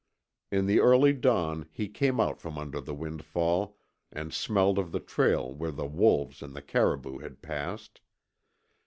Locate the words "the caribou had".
6.55-7.43